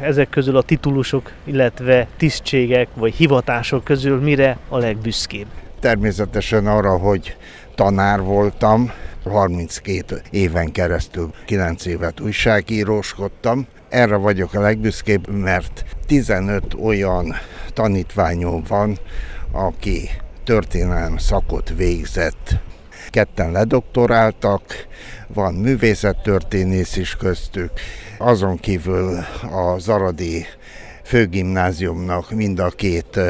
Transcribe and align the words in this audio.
Ezek 0.00 0.28
közül 0.28 0.56
a 0.56 0.62
titulusok, 0.62 1.32
illetve 1.44 2.06
tisztségek 2.16 2.88
vagy 2.94 3.14
hivatások 3.14 3.84
közül 3.84 4.20
mire 4.20 4.58
a 4.68 4.78
legbüszkébb? 4.78 5.46
Természetesen 5.80 6.66
arra, 6.66 6.98
hogy 6.98 7.36
tanár 7.74 8.20
voltam, 8.20 8.92
32 9.24 10.22
éven 10.30 10.72
keresztül 10.72 11.30
9 11.44 11.86
évet 11.86 12.20
újságíróskodtam. 12.20 13.66
Erre 13.88 14.16
vagyok 14.16 14.54
a 14.54 14.60
legbüszkébb, 14.60 15.28
mert 15.28 15.84
15 16.06 16.74
olyan 16.82 17.34
tanítványom 17.72 18.62
van, 18.68 18.98
aki 19.52 20.10
történelem 20.44 21.16
szakot 21.16 21.72
végzett. 21.76 22.58
Ketten 23.10 23.52
ledoktoráltak, 23.52 24.62
van 25.26 25.54
művészettörténész 25.54 26.96
is 26.96 27.16
köztük, 27.16 27.70
azon 28.18 28.56
kívül 28.56 29.18
a 29.42 29.78
Zaradi 29.78 30.44
főgimnáziumnak 31.02 32.30
mind 32.30 32.58
a 32.58 32.68
két 32.68 33.20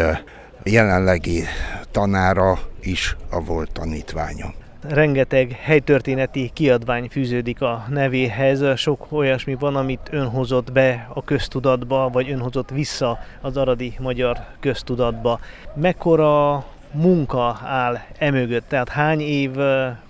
jelenlegi 0.65 1.45
tanára 1.91 2.59
is 2.81 3.17
a 3.31 3.41
volt 3.41 3.73
tanítványom. 3.73 4.55
Rengeteg 4.89 5.51
helytörténeti 5.61 6.51
kiadvány 6.55 7.09
fűződik 7.11 7.61
a 7.61 7.85
nevéhez, 7.89 8.63
sok 8.77 9.07
olyasmi 9.11 9.55
van, 9.55 9.77
amit 9.77 10.09
ön 10.11 10.29
hozott 10.29 10.73
be 10.73 11.09
a 11.15 11.25
köztudatba, 11.25 12.09
vagy 12.13 12.31
ön 12.31 12.41
hozott 12.41 12.71
vissza 12.71 13.19
az 13.41 13.57
aradi 13.57 13.95
magyar 13.99 14.39
köztudatba. 14.61 15.41
Mekkora 15.75 16.65
munka 16.93 17.61
áll 17.65 17.99
emögött, 18.19 18.69
tehát 18.69 18.89
hány 18.89 19.21
év 19.21 19.51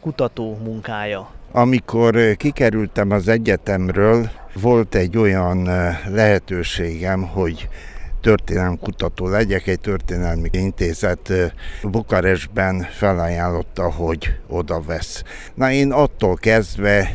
kutató 0.00 0.58
munkája? 0.64 1.30
Amikor 1.52 2.36
kikerültem 2.36 3.10
az 3.10 3.28
egyetemről, 3.28 4.30
volt 4.54 4.94
egy 4.94 5.16
olyan 5.16 5.62
lehetőségem, 6.08 7.22
hogy 7.22 7.68
kutató 8.80 9.28
legyek, 9.28 9.66
egy 9.66 9.80
történelmi 9.80 10.48
intézet 10.52 11.32
Bukarestben 11.82 12.86
felajánlotta, 12.90 13.92
hogy 13.92 14.38
oda 14.48 14.80
vesz. 14.80 15.22
Na 15.54 15.70
én 15.70 15.92
attól 15.92 16.34
kezdve 16.34 17.10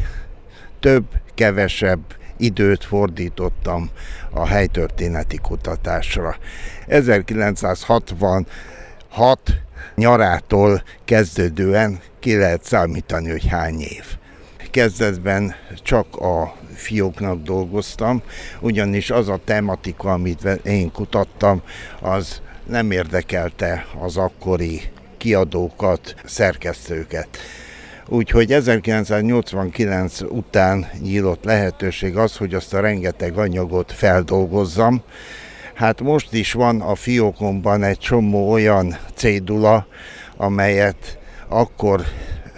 több, 0.79 1.05
kevesebb 1.33 1.99
időt 2.37 2.83
fordítottam 2.83 3.89
a 4.31 4.47
helytörténeti 4.47 5.37
kutatásra. 5.37 6.35
1966 9.15 9.61
nyarától 9.95 10.83
kezdődően 11.05 11.99
ki 12.19 12.37
lehet 12.37 12.63
számítani, 12.63 13.29
hogy 13.29 13.47
hány 13.47 13.79
év. 13.79 14.05
Kezdetben 14.71 15.55
csak 15.83 16.15
a 16.15 16.55
fióknak 16.73 17.41
dolgoztam, 17.41 18.21
ugyanis 18.59 19.09
az 19.09 19.29
a 19.29 19.39
tematika, 19.45 20.11
amit 20.11 20.43
én 20.63 20.91
kutattam, 20.91 21.61
az 22.01 22.41
nem 22.67 22.91
érdekelte 22.91 23.85
az 23.99 24.17
akkori 24.17 24.81
kiadókat, 25.17 26.15
szerkesztőket. 26.25 27.27
Úgyhogy 28.07 28.51
1989 28.51 30.21
után 30.21 30.89
nyílt 31.01 31.45
lehetőség 31.45 32.17
az, 32.17 32.37
hogy 32.37 32.53
azt 32.53 32.73
a 32.73 32.79
rengeteg 32.79 33.37
anyagot 33.37 33.91
feldolgozzam. 33.91 35.03
Hát 35.75 36.01
most 36.01 36.33
is 36.33 36.53
van 36.53 36.81
a 36.81 36.95
fiókomban 36.95 37.83
egy 37.83 37.97
csomó 37.97 38.51
olyan 38.51 38.97
cédula, 39.13 39.87
amelyet 40.37 41.19
akkor 41.47 42.01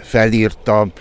felírtam, 0.00 0.92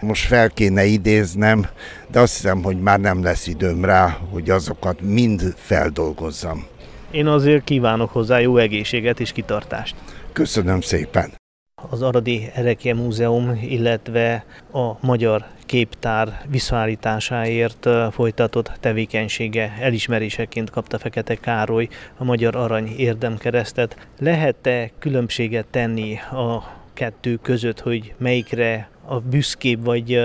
most 0.00 0.26
fel 0.26 0.50
kéne 0.50 0.84
idéznem, 0.84 1.66
de 2.10 2.20
azt 2.20 2.34
hiszem, 2.34 2.62
hogy 2.62 2.80
már 2.80 3.00
nem 3.00 3.22
lesz 3.22 3.46
időm 3.46 3.84
rá, 3.84 4.18
hogy 4.30 4.50
azokat 4.50 5.00
mind 5.00 5.54
feldolgozzam. 5.56 6.66
Én 7.10 7.26
azért 7.26 7.64
kívánok 7.64 8.10
hozzá 8.10 8.38
jó 8.38 8.56
egészséget 8.56 9.20
és 9.20 9.32
kitartást. 9.32 9.94
Köszönöm 10.32 10.80
szépen! 10.80 11.43
Az 11.90 12.02
Aradi 12.02 12.50
Erekje 12.54 12.94
Múzeum, 12.94 13.60
illetve 13.62 14.44
a 14.72 15.06
Magyar 15.06 15.44
Képtár 15.66 16.40
visszaállításáért 16.48 17.88
folytatott 18.10 18.72
tevékenysége 18.80 19.76
elismeréseként 19.80 20.70
kapta 20.70 20.98
Fekete 20.98 21.34
Károly 21.34 21.88
a 22.16 22.24
Magyar 22.24 22.56
Arany 22.56 22.88
érdemkeresztet. 22.96 24.08
Lehet-e 24.18 24.90
különbséget 24.98 25.66
tenni 25.70 26.16
a 26.16 26.62
kettő 26.94 27.36
között, 27.36 27.80
hogy 27.80 28.14
melyikre 28.18 28.88
a 29.06 29.20
büszkébb, 29.20 29.84
vagy 29.84 30.20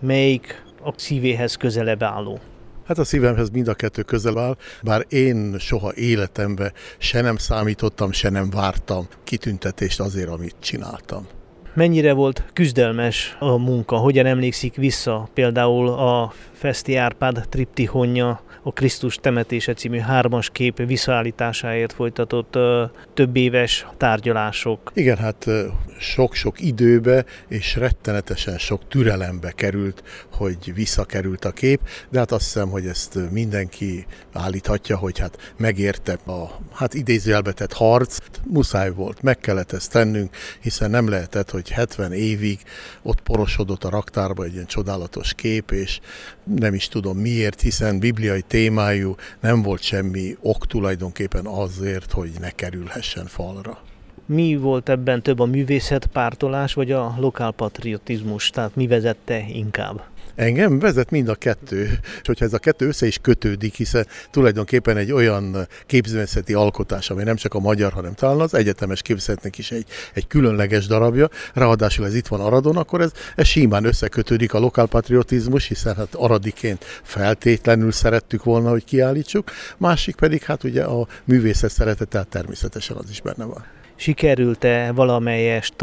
melyik 0.00 0.64
a 0.84 0.92
szívéhez 0.96 1.54
közelebb 1.54 2.02
álló? 2.02 2.38
Hát 2.86 2.98
a 2.98 3.04
szívemhez 3.04 3.50
mind 3.50 3.68
a 3.68 3.74
kettő 3.74 4.02
közel 4.02 4.38
áll, 4.38 4.56
bár 4.82 5.04
én 5.08 5.56
soha 5.58 5.94
életemben 5.94 6.72
se 6.98 7.20
nem 7.20 7.36
számítottam, 7.36 8.12
se 8.12 8.30
nem 8.30 8.50
vártam 8.50 9.06
kitüntetést 9.24 10.00
azért, 10.00 10.28
amit 10.28 10.54
csináltam. 10.60 11.26
Mennyire 11.74 12.12
volt 12.12 12.44
küzdelmes 12.52 13.36
a 13.38 13.56
munka? 13.56 13.96
Hogyan 13.96 14.26
emlékszik 14.26 14.74
vissza 14.74 15.28
például 15.34 15.88
a 15.88 16.32
Feszti 16.52 16.96
Árpád 16.96 17.46
triptihonja 17.48 18.40
a 18.66 18.72
Krisztus 18.72 19.16
temetése 19.16 19.74
című 19.74 19.98
hármas 19.98 20.50
kép 20.50 20.86
visszaállításáért 20.86 21.92
folytatott 21.92 22.58
több 23.14 23.36
éves 23.36 23.86
tárgyalások. 23.96 24.90
Igen, 24.94 25.16
hát 25.16 25.46
sok-sok 25.98 26.60
időbe 26.60 27.24
és 27.48 27.76
rettenetesen 27.76 28.58
sok 28.58 28.88
türelembe 28.88 29.50
került, 29.50 30.02
hogy 30.32 30.74
visszakerült 30.74 31.44
a 31.44 31.50
kép, 31.50 31.80
de 32.08 32.18
hát 32.18 32.32
azt 32.32 32.44
hiszem, 32.44 32.68
hogy 32.68 32.86
ezt 32.86 33.18
mindenki 33.30 34.06
állíthatja, 34.32 34.96
hogy 34.96 35.18
hát 35.18 35.54
megérte 35.56 36.12
a 36.12 36.60
hát 36.72 36.94
idézőjelbetett 36.94 37.72
harc, 37.72 38.18
muszáj 38.44 38.90
volt, 38.90 39.22
meg 39.22 39.38
kellett 39.38 39.72
ezt 39.72 39.90
tennünk, 39.90 40.36
hiszen 40.60 40.90
nem 40.90 41.08
lehetett, 41.08 41.50
hogy 41.50 41.70
70 41.70 42.12
évig 42.12 42.58
ott 43.02 43.20
porosodott 43.20 43.84
a 43.84 43.90
raktárba 43.90 44.44
egy 44.44 44.52
ilyen 44.52 44.66
csodálatos 44.66 45.34
kép, 45.34 45.70
és 45.70 46.00
nem 46.54 46.74
is 46.74 46.88
tudom 46.88 47.18
miért, 47.18 47.60
hiszen 47.60 47.98
bibliai 47.98 48.42
témájú 48.42 49.14
nem 49.40 49.62
volt 49.62 49.82
semmi 49.82 50.36
ok 50.40 50.66
tulajdonképpen 50.66 51.46
azért, 51.46 52.12
hogy 52.12 52.30
ne 52.40 52.50
kerülhessen 52.50 53.26
falra. 53.26 53.78
Mi 54.26 54.56
volt 54.56 54.88
ebben 54.88 55.22
több 55.22 55.38
a 55.38 55.44
művészet 55.44 56.06
pártolás, 56.06 56.74
vagy 56.74 56.92
a 56.92 57.14
lokálpatriotizmus? 57.18 58.50
Tehát 58.50 58.76
mi 58.76 58.86
vezette 58.86 59.44
inkább? 59.48 60.02
Engem 60.36 60.78
vezet 60.78 61.10
mind 61.10 61.28
a 61.28 61.34
kettő, 61.34 61.98
és 62.02 62.26
hogyha 62.26 62.44
ez 62.44 62.52
a 62.52 62.58
kettő 62.58 62.86
össze 62.86 63.06
is 63.06 63.18
kötődik, 63.18 63.74
hiszen 63.74 64.06
tulajdonképpen 64.30 64.96
egy 64.96 65.12
olyan 65.12 65.68
képzőművészeti 65.86 66.54
alkotás, 66.54 67.10
ami 67.10 67.22
nem 67.22 67.36
csak 67.36 67.54
a 67.54 67.58
magyar, 67.58 67.92
hanem 67.92 68.14
talán 68.14 68.40
az 68.40 68.54
egyetemes 68.54 69.02
képzőművészetnek 69.02 69.58
is 69.58 69.70
egy, 69.70 69.86
egy 70.14 70.26
különleges 70.26 70.86
darabja, 70.86 71.28
ráadásul 71.54 72.06
ez 72.06 72.14
itt 72.14 72.26
van 72.26 72.40
Aradon, 72.40 72.76
akkor 72.76 73.00
ez, 73.00 73.12
ez 73.36 73.46
simán 73.46 73.84
összekötődik 73.84 74.54
a 74.54 74.58
lokálpatriotizmus, 74.58 75.66
hiszen 75.66 75.96
hát 75.96 76.14
aradiként 76.14 76.84
feltétlenül 77.02 77.92
szerettük 77.92 78.44
volna, 78.44 78.70
hogy 78.70 78.84
kiállítsuk, 78.84 79.50
másik 79.76 80.16
pedig 80.16 80.42
hát 80.42 80.64
ugye 80.64 80.84
a 80.84 81.06
művészet 81.24 81.70
szeretete, 81.70 82.04
tehát 82.04 82.28
természetesen 82.28 82.96
az 82.96 83.10
is 83.10 83.20
benne 83.20 83.44
van 83.44 83.75
sikerült-e 83.96 84.92
valamelyest 84.92 85.82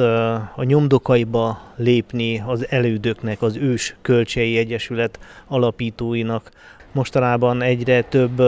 a 0.56 0.63
nyomdokaiba 0.63 1.62
lépni 1.75 2.44
az 2.46 2.68
elődöknek, 2.69 3.41
az 3.41 3.56
ős 3.56 3.96
kölcsei 4.01 4.57
egyesület 4.57 5.19
alapítóinak. 5.47 6.51
Mostanában 6.91 7.62
egyre 7.62 8.01
több 8.01 8.41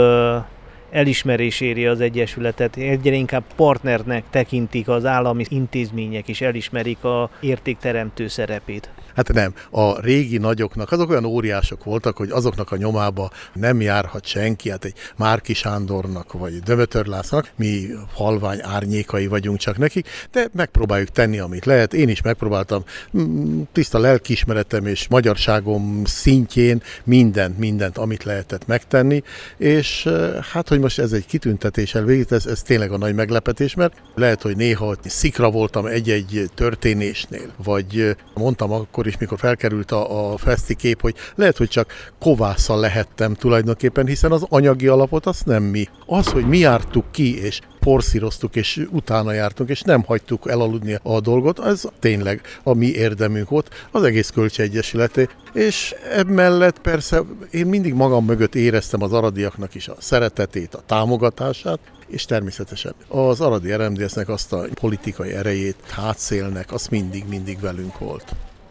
elismerés 0.91 1.61
éri 1.61 1.85
az 1.85 2.01
Egyesületet, 2.01 2.75
egyre 2.75 3.15
inkább 3.15 3.43
partnernek 3.55 4.23
tekintik 4.29 4.87
az 4.87 5.05
állami 5.05 5.45
intézmények, 5.47 6.27
és 6.27 6.41
elismerik 6.41 7.03
a 7.03 7.29
értékteremtő 7.39 8.27
szerepét. 8.27 8.89
Hát 9.15 9.33
nem, 9.33 9.53
a 9.71 10.01
régi 10.01 10.37
nagyoknak, 10.37 10.91
azok 10.91 11.09
olyan 11.09 11.25
óriások 11.25 11.83
voltak, 11.83 12.17
hogy 12.17 12.29
azoknak 12.29 12.71
a 12.71 12.77
nyomába 12.77 13.29
nem 13.53 13.81
járhat 13.81 14.25
senki, 14.25 14.69
hát 14.69 14.85
egy 14.85 14.93
Márki 15.17 15.53
Sándornak, 15.53 16.33
vagy 16.33 16.59
Dömötör 16.59 17.05
Lásznak, 17.05 17.51
mi 17.55 17.87
halvány 18.13 18.59
árnyékai 18.61 19.27
vagyunk 19.27 19.57
csak 19.57 19.77
nekik, 19.77 20.07
de 20.31 20.47
megpróbáljuk 20.53 21.09
tenni, 21.09 21.39
amit 21.39 21.65
lehet. 21.65 21.93
Én 21.93 22.09
is 22.09 22.21
megpróbáltam 22.21 22.83
mm, 23.17 23.61
tiszta 23.71 23.99
lelkiismeretem 23.99 24.85
és 24.85 25.07
magyarságom 25.07 26.01
szintjén 26.05 26.81
mindent, 27.03 27.57
mindent, 27.57 27.97
amit 27.97 28.23
lehetett 28.23 28.67
megtenni, 28.67 29.23
és 29.57 30.09
hát, 30.51 30.69
hogy 30.75 30.83
most 30.83 30.99
ez 30.99 31.11
egy 31.11 31.25
kitüntetéssel 31.25 32.03
végít, 32.03 32.31
ez, 32.31 32.45
ez 32.45 32.61
tényleg 32.61 32.91
a 32.91 32.97
nagy 32.97 33.15
meglepetés, 33.15 33.75
mert 33.75 34.01
lehet, 34.15 34.41
hogy 34.41 34.55
néha 34.55 34.95
szikra 35.03 35.51
voltam 35.51 35.85
egy-egy 35.85 36.49
történésnél, 36.55 37.53
vagy 37.63 38.15
mondtam 38.33 38.71
akkor 38.71 39.07
is, 39.07 39.17
mikor 39.17 39.39
felkerült 39.39 39.91
a, 39.91 40.33
a 40.33 40.37
feszti 40.37 40.75
kép, 40.75 41.01
hogy 41.01 41.15
lehet, 41.35 41.57
hogy 41.57 41.69
csak 41.69 42.11
kovászal 42.19 42.79
lehettem 42.79 43.33
tulajdonképpen, 43.33 44.05
hiszen 44.05 44.31
az 44.31 44.45
anyagi 44.49 44.87
alapot 44.87 45.25
azt 45.25 45.45
nem 45.45 45.63
mi. 45.63 45.87
Az, 46.05 46.27
hogy 46.27 46.47
mi 46.47 46.57
jártuk 46.57 47.11
ki, 47.11 47.43
és 47.43 47.61
porszíroztuk, 47.85 48.55
és 48.55 48.87
utána 48.91 49.31
jártunk, 49.31 49.69
és 49.69 49.81
nem 49.81 50.03
hagytuk 50.03 50.49
elaludni 50.49 50.97
a 51.03 51.19
dolgot, 51.19 51.59
ez 51.59 51.83
tényleg 51.99 52.41
a 52.63 52.73
mi 52.73 52.85
érdemünk 52.85 53.49
volt, 53.49 53.87
az 53.91 54.03
egész 54.03 54.29
kölcsegyesületé. 54.29 55.27
És 55.53 55.95
emellett 56.11 56.79
persze 56.79 57.21
én 57.51 57.65
mindig 57.65 57.93
magam 57.93 58.25
mögött 58.25 58.55
éreztem 58.55 59.01
az 59.01 59.13
aradiaknak 59.13 59.75
is 59.75 59.87
a 59.87 59.95
szeretetét, 59.99 60.73
a 60.73 60.83
támogatását, 60.85 61.79
és 62.07 62.25
természetesen 62.25 62.93
az 63.07 63.41
aradi 63.41 63.73
RMDS-nek 63.73 64.29
azt 64.29 64.53
a 64.53 64.67
politikai 64.73 65.31
erejét, 65.31 65.75
hátszélnek, 65.89 66.73
az 66.73 66.87
mindig-mindig 66.87 67.59
velünk 67.59 67.99
volt. 67.99 68.35